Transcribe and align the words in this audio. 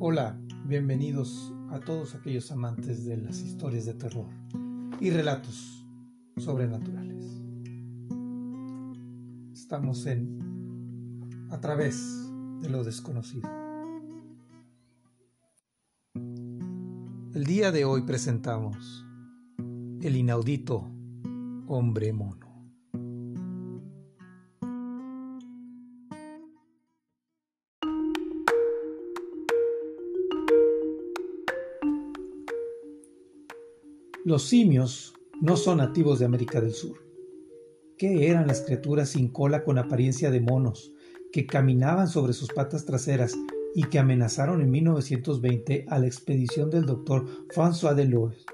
Hola, 0.00 0.40
bienvenidos 0.64 1.52
a 1.70 1.80
todos 1.80 2.14
aquellos 2.14 2.50
amantes 2.50 3.04
de 3.04 3.18
las 3.18 3.40
historias 3.40 3.84
de 3.84 3.92
terror 3.92 4.26
y 5.00 5.10
relatos 5.10 5.84
sobrenaturales. 6.38 7.24
Estamos 9.52 10.06
en 10.06 11.46
A 11.50 11.60
través 11.60 12.30
de 12.62 12.70
lo 12.70 12.84
desconocido. 12.84 13.50
El 17.34 17.44
día 17.44 17.70
de 17.72 17.84
hoy 17.84 18.02
presentamos 18.02 19.04
El 20.00 20.16
inaudito 20.16 20.88
hombre 21.66 22.12
mono. 22.12 22.47
Los 34.28 34.42
simios 34.42 35.14
no 35.40 35.56
son 35.56 35.78
nativos 35.78 36.18
de 36.18 36.26
América 36.26 36.60
del 36.60 36.74
Sur. 36.74 36.98
¿Qué 37.96 38.28
eran 38.28 38.46
las 38.46 38.60
criaturas 38.60 39.08
sin 39.08 39.28
cola 39.28 39.64
con 39.64 39.78
apariencia 39.78 40.30
de 40.30 40.38
monos, 40.38 40.92
que 41.32 41.46
caminaban 41.46 42.08
sobre 42.08 42.34
sus 42.34 42.52
patas 42.52 42.84
traseras 42.84 43.34
y 43.74 43.84
que 43.84 43.98
amenazaron 43.98 44.60
en 44.60 44.70
1920 44.70 45.86
a 45.88 45.98
la 45.98 46.06
expedición 46.06 46.68
del 46.68 46.84
doctor 46.84 47.24
François 47.54 47.94
Delois, 47.94 48.44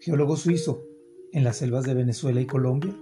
geólogo 0.00 0.34
suizo, 0.34 0.82
en 1.34 1.44
las 1.44 1.58
selvas 1.58 1.84
de 1.84 1.92
Venezuela 1.92 2.40
y 2.40 2.46
Colombia? 2.46 2.96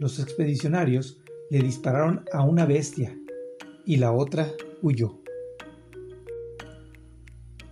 Los 0.00 0.18
expedicionarios 0.18 1.20
le 1.50 1.60
dispararon 1.60 2.24
a 2.32 2.42
una 2.42 2.66
bestia 2.66 3.16
y 3.84 3.98
la 3.98 4.10
otra 4.10 4.52
huyó. 4.82 5.20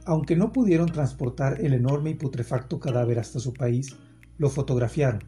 Aunque 0.06 0.36
no 0.36 0.52
pudieron 0.52 0.86
transportar 0.86 1.60
el 1.60 1.72
enorme 1.72 2.10
y 2.10 2.14
putrefacto 2.14 2.78
cadáver 2.78 3.18
hasta 3.18 3.40
su 3.40 3.54
país, 3.54 3.96
lo 4.36 4.50
fotografiaron, 4.50 5.24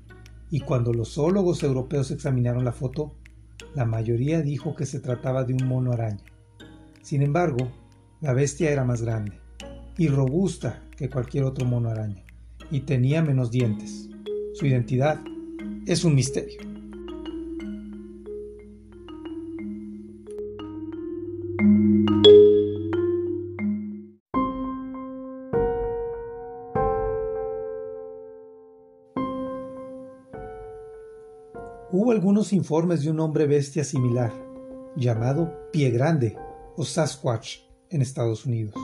y 0.51 0.61
cuando 0.61 0.93
los 0.93 1.15
zoólogos 1.15 1.63
europeos 1.63 2.11
examinaron 2.11 2.65
la 2.65 2.73
foto, 2.73 3.15
la 3.75 3.87
mayoría 3.87 4.43
dijo 4.43 4.75
que 4.75 4.87
se 4.87 5.01
trataba 5.01 5.45
de 5.45 5.55
un 5.55 5.67
mono 5.67 5.93
araña. 5.93 6.25
Sin 7.03 7.23
embargo, 7.23 7.71
la 8.21 8.33
bestia 8.33 8.71
era 8.71 8.85
más 8.85 9.03
grande 9.03 9.39
y 9.97 10.09
robusta 10.09 10.83
que 10.97 11.09
cualquier 11.09 11.45
otro 11.45 11.65
mono 11.65 11.89
araña, 11.89 12.25
y 12.71 12.81
tenía 12.81 13.23
menos 13.23 13.51
dientes. 13.51 14.11
Su 14.55 14.67
identidad 14.67 15.21
es 15.87 16.05
un 16.05 16.15
misterio. 16.15 16.76
Hubo 31.93 32.11
algunos 32.11 32.53
informes 32.53 33.05
de 33.05 33.13
un 33.13 33.21
hombre 33.21 33.47
bestia 33.47 33.85
similar, 33.85 34.33
llamado 34.97 35.71
Pie 35.73 35.91
Grande 35.91 36.37
o 36.77 36.85
Sasquatch 36.85 37.59
en 37.91 38.03
Estados 38.03 38.45
Unidos. 38.45 38.75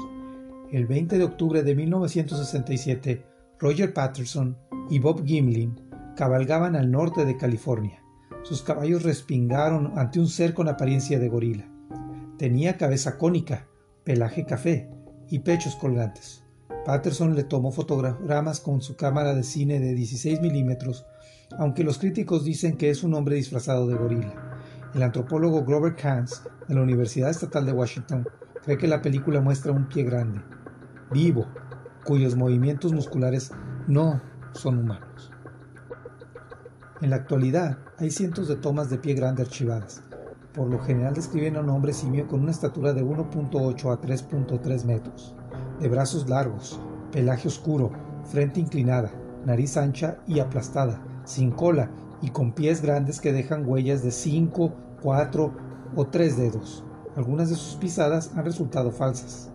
El 0.70 0.86
20 0.86 1.19
de 1.19 1.25
octubre 1.25 1.64
de 1.64 1.75
1967, 1.75 3.27
Roger 3.59 3.92
Patterson 3.92 4.56
y 4.89 5.00
Bob 5.00 5.27
Gimlin 5.27 5.81
cabalgaban 6.14 6.77
al 6.77 6.92
norte 6.92 7.25
de 7.25 7.36
California. 7.36 8.00
Sus 8.44 8.62
caballos 8.62 9.03
respingaron 9.03 9.98
ante 9.98 10.20
un 10.20 10.28
ser 10.28 10.55
con 10.55 10.69
apariencia 10.69 11.19
de 11.19 11.28
gorila. 11.28 11.69
Tenía 12.39 12.77
cabeza 12.77 13.19
cónica, 13.19 13.66
pelaje 14.05 14.47
café 14.47 14.89
y 15.28 15.41
pechos 15.41 15.75
colgantes. 15.75 16.41
Patterson 16.84 17.34
le 17.34 17.44
tomó 17.44 17.70
fotogramas 17.72 18.61
con 18.61 18.80
su 18.80 18.97
cámara 18.97 19.34
de 19.34 19.42
cine 19.42 19.78
de 19.80 19.94
16 19.94 20.41
milímetros 20.41 21.06
aunque 21.59 21.84
los 21.84 21.98
críticos 21.98 22.44
dicen 22.44 22.76
que 22.76 22.91
es 22.91 23.03
un 23.03 23.15
hombre 23.15 23.37
disfrazado 23.37 23.87
de 23.87 23.97
gorila. 23.97 24.34
El 24.94 25.03
antropólogo 25.03 25.65
Grover 25.65 25.94
Kans 25.94 26.43
de 26.69 26.75
la 26.75 26.82
Universidad 26.82 27.31
Estatal 27.31 27.66
de 27.66 27.72
Washington 27.72 28.26
cree 28.62 28.78
que 28.78 28.88
la 28.88 29.03
película 29.03 29.41
muestra 29.41 29.72
un 29.72 29.88
pie 29.88 30.04
grande, 30.04 30.41
vivo, 31.10 31.47
cuyos 32.04 32.37
movimientos 32.37 32.93
musculares 32.93 33.53
no 33.87 34.20
son 34.53 34.78
humanos. 34.78 35.31
En 37.00 37.10
la 37.10 37.16
actualidad 37.16 37.78
hay 37.99 38.10
cientos 38.10 38.49
de 38.49 38.56
tomas 38.56 38.91
de 38.91 38.99
pie 38.99 39.14
grande 39.14 39.43
archivadas. 39.43 40.03
Por 40.54 40.69
lo 40.69 40.78
general 40.78 41.14
describen 41.14 41.56
a 41.56 41.60
un 41.60 41.70
hombre 41.70 41.93
simio 41.93 42.28
con 42.28 42.41
una 42.41 42.50
estatura 42.50 42.93
de 42.93 43.03
1.8 43.03 43.93
a 43.93 44.00
3.3 44.00 44.84
metros, 44.84 45.34
de 45.82 45.88
brazos 45.88 46.28
largos, 46.28 46.78
pelaje 47.10 47.48
oscuro, 47.48 47.91
frente 48.25 48.60
inclinada, 48.60 49.10
nariz 49.44 49.76
ancha 49.76 50.19
y 50.28 50.38
aplastada, 50.38 51.03
sin 51.25 51.50
cola 51.50 51.91
y 52.22 52.31
con 52.31 52.53
pies 52.53 52.81
grandes 52.81 53.20
que 53.20 53.32
dejan 53.32 53.69
huellas 53.69 54.04
de 54.04 54.12
5, 54.12 54.72
4 55.03 55.53
o 55.97 56.06
3 56.06 56.37
dedos. 56.37 56.84
Algunas 57.16 57.50
de 57.50 57.56
sus 57.56 57.75
pisadas 57.75 58.31
han 58.37 58.44
resultado 58.44 58.93
falsas, 58.93 59.50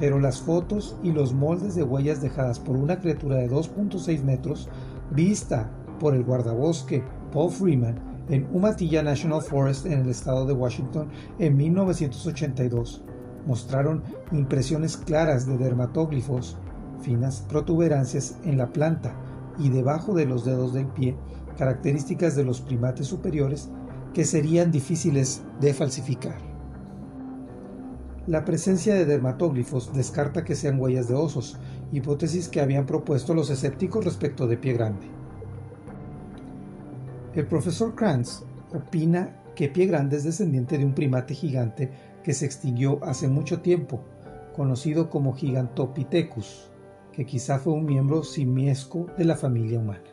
pero 0.00 0.18
las 0.18 0.40
fotos 0.40 0.96
y 1.04 1.12
los 1.12 1.32
moldes 1.32 1.76
de 1.76 1.84
huellas 1.84 2.20
dejadas 2.20 2.58
por 2.58 2.76
una 2.76 2.98
criatura 2.98 3.36
de 3.36 3.48
2.6 3.48 4.24
metros, 4.24 4.68
vista 5.12 5.70
por 6.00 6.14
el 6.14 6.24
guardabosque 6.24 7.04
Paul 7.32 7.52
Freeman 7.52 8.00
en 8.28 8.48
Umatilla 8.52 9.02
National 9.04 9.42
Forest 9.42 9.86
en 9.86 10.00
el 10.00 10.08
estado 10.08 10.44
de 10.44 10.54
Washington 10.54 11.08
en 11.38 11.56
1982, 11.56 13.04
mostraron 13.46 14.02
impresiones 14.32 14.96
claras 14.96 15.46
de 15.46 15.58
dermatóglifos, 15.58 16.56
finas 17.00 17.44
protuberancias 17.48 18.36
en 18.44 18.58
la 18.58 18.72
planta, 18.72 19.14
y 19.58 19.70
debajo 19.70 20.14
de 20.14 20.26
los 20.26 20.44
dedos 20.44 20.72
del 20.72 20.86
pie, 20.86 21.16
características 21.56 22.36
de 22.36 22.44
los 22.44 22.60
primates 22.60 23.06
superiores 23.06 23.68
que 24.14 24.24
serían 24.24 24.70
difíciles 24.70 25.42
de 25.60 25.74
falsificar. 25.74 26.36
La 28.26 28.44
presencia 28.44 28.94
de 28.94 29.06
dermatóglifos 29.06 29.92
descarta 29.94 30.44
que 30.44 30.54
sean 30.54 30.78
huellas 30.78 31.08
de 31.08 31.14
osos, 31.14 31.58
hipótesis 31.92 32.48
que 32.48 32.60
habían 32.60 32.86
propuesto 32.86 33.34
los 33.34 33.50
escépticos 33.50 34.04
respecto 34.04 34.46
de 34.46 34.58
pie 34.58 34.74
grande. 34.74 35.06
El 37.34 37.46
profesor 37.46 37.94
Kranz 37.94 38.42
opina 38.74 39.34
que 39.54 39.68
pie 39.68 39.86
grande 39.86 40.16
es 40.16 40.24
descendiente 40.24 40.76
de 40.78 40.84
un 40.84 40.94
primate 40.94 41.34
gigante 41.34 41.90
que 42.22 42.34
se 42.34 42.46
extinguió 42.46 43.02
hace 43.04 43.28
mucho 43.28 43.60
tiempo, 43.60 44.00
conocido 44.54 45.08
como 45.10 45.34
Gigantopithecus, 45.34 46.70
que 47.12 47.26
quizá 47.26 47.58
fue 47.58 47.72
un 47.72 47.84
miembro 47.84 48.22
simiesco 48.22 49.06
de 49.16 49.24
la 49.24 49.36
familia 49.36 49.78
humana. 49.78 50.04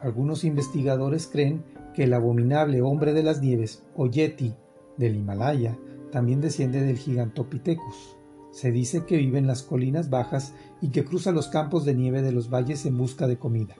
Algunos 0.00 0.44
investigadores 0.44 1.26
creen 1.26 1.64
que 1.94 2.04
el 2.04 2.14
abominable 2.14 2.82
hombre 2.82 3.12
de 3.12 3.22
las 3.22 3.40
nieves, 3.40 3.82
o 3.96 4.06
Yeti, 4.06 4.54
del 4.96 5.16
Himalaya, 5.16 5.76
también 6.12 6.40
desciende 6.40 6.82
del 6.82 6.98
Gigantopithecus. 6.98 8.16
Se 8.50 8.72
dice 8.72 9.04
que 9.04 9.16
vive 9.16 9.38
en 9.38 9.46
las 9.46 9.62
colinas 9.62 10.08
bajas 10.08 10.54
y 10.80 10.88
que 10.88 11.04
cruza 11.04 11.32
los 11.32 11.48
campos 11.48 11.84
de 11.84 11.94
nieve 11.94 12.22
de 12.22 12.32
los 12.32 12.50
valles 12.50 12.86
en 12.86 12.96
busca 12.96 13.26
de 13.26 13.38
comida. 13.38 13.76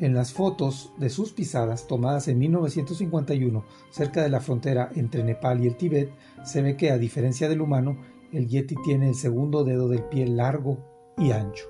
En 0.00 0.14
las 0.14 0.32
fotos 0.32 0.92
de 0.96 1.10
sus 1.10 1.32
pisadas 1.32 1.88
tomadas 1.88 2.28
en 2.28 2.38
1951 2.38 3.64
cerca 3.90 4.22
de 4.22 4.28
la 4.28 4.38
frontera 4.38 4.90
entre 4.94 5.24
Nepal 5.24 5.64
y 5.64 5.66
el 5.66 5.76
Tíbet, 5.76 6.12
se 6.44 6.62
ve 6.62 6.76
que 6.76 6.92
a 6.92 6.98
diferencia 6.98 7.48
del 7.48 7.60
humano, 7.60 7.98
el 8.32 8.46
yeti 8.46 8.76
tiene 8.84 9.08
el 9.08 9.16
segundo 9.16 9.64
dedo 9.64 9.88
del 9.88 10.04
pie 10.04 10.28
largo 10.28 10.78
y 11.16 11.32
ancho. 11.32 11.64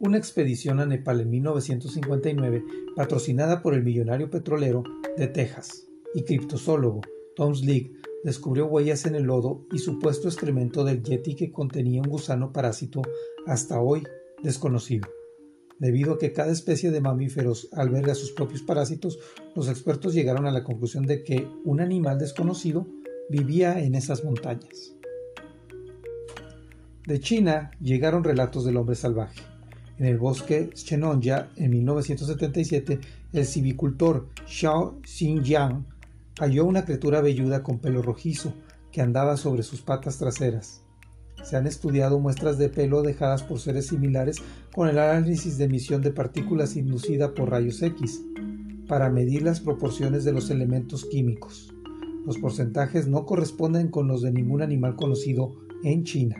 Una 0.00 0.18
expedición 0.18 0.80
a 0.80 0.86
Nepal 0.86 1.20
en 1.20 1.30
1959, 1.30 2.64
patrocinada 2.96 3.62
por 3.62 3.74
el 3.74 3.84
millonario 3.84 4.28
petrolero 4.28 4.82
de 5.16 5.28
Texas 5.28 5.85
y 6.16 6.24
criptozoólogo 6.24 7.02
Tom 7.36 7.54
Slick, 7.54 7.92
descubrió 8.24 8.66
huellas 8.66 9.04
en 9.04 9.14
el 9.14 9.24
lodo 9.24 9.66
y 9.70 9.78
supuesto 9.78 10.28
excremento 10.28 10.82
del 10.82 11.02
yeti 11.02 11.36
que 11.36 11.52
contenía 11.52 12.00
un 12.00 12.08
gusano 12.08 12.52
parásito 12.52 13.02
hasta 13.46 13.78
hoy 13.78 14.02
desconocido. 14.42 15.06
Debido 15.78 16.14
a 16.14 16.18
que 16.18 16.32
cada 16.32 16.50
especie 16.50 16.90
de 16.90 17.02
mamíferos 17.02 17.68
alberga 17.72 18.14
sus 18.14 18.32
propios 18.32 18.62
parásitos, 18.62 19.18
los 19.54 19.68
expertos 19.68 20.14
llegaron 20.14 20.46
a 20.46 20.50
la 20.50 20.64
conclusión 20.64 21.04
de 21.04 21.22
que 21.22 21.46
un 21.64 21.80
animal 21.80 22.18
desconocido 22.18 22.86
vivía 23.28 23.78
en 23.84 23.94
esas 23.94 24.24
montañas. 24.24 24.94
De 27.06 27.20
China 27.20 27.70
llegaron 27.82 28.24
relatos 28.24 28.64
del 28.64 28.78
hombre 28.78 28.96
salvaje. 28.96 29.42
En 29.98 30.06
el 30.06 30.16
bosque 30.16 30.70
Chenonja, 30.72 31.50
en 31.56 31.70
1977, 31.70 33.00
el 33.34 33.44
civicultor 33.44 34.28
Xiao 34.46 34.98
Xinjiang 35.04 35.95
halló 36.38 36.66
una 36.66 36.84
criatura 36.84 37.20
velluda 37.20 37.62
con 37.62 37.78
pelo 37.78 38.02
rojizo 38.02 38.52
que 38.92 39.00
andaba 39.00 39.36
sobre 39.36 39.62
sus 39.62 39.82
patas 39.82 40.18
traseras. 40.18 40.82
se 41.42 41.56
han 41.56 41.66
estudiado 41.66 42.18
muestras 42.18 42.58
de 42.58 42.68
pelo 42.68 43.02
dejadas 43.02 43.42
por 43.44 43.60
seres 43.60 43.86
similares 43.86 44.38
con 44.74 44.88
el 44.88 44.98
análisis 44.98 45.58
de 45.58 45.64
emisión 45.64 46.02
de 46.02 46.10
partículas 46.10 46.76
inducida 46.76 47.34
por 47.34 47.50
rayos 47.50 47.82
X 47.82 48.22
para 48.88 49.10
medir 49.10 49.42
las 49.42 49.60
proporciones 49.60 50.24
de 50.24 50.32
los 50.32 50.50
elementos 50.50 51.04
químicos. 51.04 51.72
Los 52.24 52.38
porcentajes 52.38 53.06
no 53.06 53.26
corresponden 53.26 53.88
con 53.88 54.08
los 54.08 54.22
de 54.22 54.32
ningún 54.32 54.62
animal 54.62 54.96
conocido 54.96 55.54
en 55.84 56.04
China. 56.04 56.36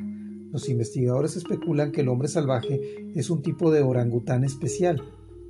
Los 0.50 0.68
investigadores 0.68 1.36
especulan 1.36 1.92
que 1.92 2.00
el 2.00 2.08
hombre 2.08 2.28
salvaje 2.28 3.06
es 3.14 3.30
un 3.30 3.42
tipo 3.42 3.70
de 3.70 3.82
orangután 3.82 4.42
especial, 4.42 5.02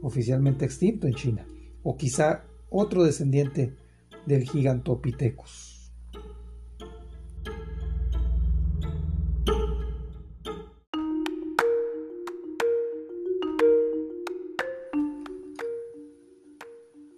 oficialmente 0.03 0.65
extinto 0.65 1.07
en 1.07 1.15
China, 1.15 1.47
o 1.83 1.97
quizá 1.97 2.45
otro 2.69 3.05
descendiente 3.05 3.73
del 4.27 4.49
Gigantopithecus. 4.49 5.77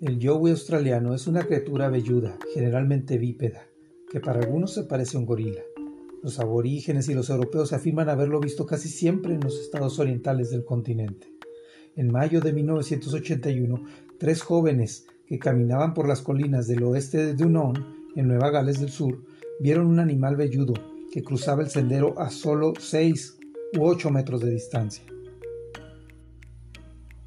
El 0.00 0.20
yowie 0.20 0.52
australiano 0.52 1.12
es 1.12 1.26
una 1.26 1.44
criatura 1.44 1.88
velluda, 1.88 2.38
generalmente 2.55 3.19
bípeda, 3.19 3.66
que 4.11 4.20
para 4.20 4.38
algunos 4.38 4.72
se 4.72 4.84
parece 4.84 5.16
a 5.16 5.20
un 5.20 5.26
gorila. 5.26 5.62
Los 6.22 6.38
aborígenes 6.38 7.08
y 7.08 7.14
los 7.14 7.31
europeos 7.31 7.72
afirman 7.72 8.08
haberlo 8.08 8.38
visto 8.38 8.64
casi 8.64 8.88
siempre 8.88 9.34
en 9.34 9.40
los 9.40 9.58
estados 9.58 9.99
orientales 9.99 10.50
del 10.50 10.64
continente. 10.64 11.32
En 11.96 12.12
mayo 12.12 12.40
de 12.40 12.52
1981, 12.52 13.84
tres 14.19 14.43
jóvenes 14.43 15.06
que 15.28 15.38
caminaban 15.38 15.94
por 15.94 16.08
las 16.08 16.22
colinas 16.22 16.66
del 16.66 16.82
oeste 16.82 17.19
de 17.19 17.34
Dunon, 17.34 17.96
en 18.16 18.26
Nueva 18.26 18.50
Gales 18.50 18.80
del 18.80 18.90
Sur, 18.90 19.22
vieron 19.60 19.86
un 19.86 20.00
animal 20.00 20.36
velludo 20.36 20.75
que 21.12 21.22
cruzaba 21.22 21.62
el 21.62 21.70
sendero 21.70 22.19
a 22.19 22.30
solo 22.30 22.72
6 22.78 23.38
u 23.76 23.84
8 23.84 24.10
metros 24.10 24.40
de 24.40 24.50
distancia. 24.50 25.04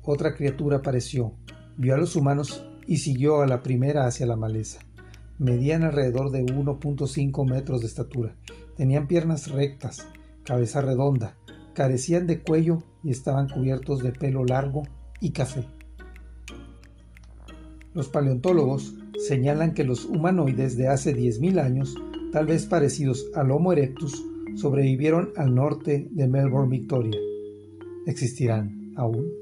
Otra 0.03 0.33
criatura 0.35 0.77
apareció, 0.77 1.35
Vio 1.77 1.95
a 1.95 1.97
los 1.97 2.15
humanos 2.15 2.65
y 2.85 2.97
siguió 2.97 3.41
a 3.41 3.47
la 3.47 3.63
primera 3.63 4.05
hacia 4.05 4.25
la 4.25 4.35
maleza. 4.35 4.81
Medían 5.39 5.83
alrededor 5.83 6.29
de 6.29 6.43
1.5 6.43 7.49
metros 7.49 7.81
de 7.81 7.87
estatura. 7.87 8.35
Tenían 8.75 9.07
piernas 9.07 9.49
rectas, 9.49 10.05
cabeza 10.43 10.81
redonda, 10.81 11.37
carecían 11.73 12.27
de 12.27 12.41
cuello 12.41 12.83
y 13.03 13.09
estaban 13.09 13.49
cubiertos 13.49 14.03
de 14.03 14.11
pelo 14.11 14.43
largo 14.45 14.83
y 15.19 15.31
café. 15.31 15.65
Los 17.93 18.07
paleontólogos 18.07 18.95
señalan 19.27 19.73
que 19.73 19.83
los 19.83 20.05
humanoides 20.05 20.77
de 20.77 20.87
hace 20.87 21.15
10.000 21.15 21.59
años, 21.59 21.95
tal 22.31 22.45
vez 22.45 22.65
parecidos 22.65 23.25
al 23.35 23.51
Homo 23.51 23.73
erectus, 23.73 24.23
sobrevivieron 24.55 25.31
al 25.35 25.53
norte 25.53 26.07
de 26.11 26.27
Melbourne, 26.27 26.69
Victoria. 26.69 27.19
¿Existirán 28.05 28.93
aún? 28.95 29.40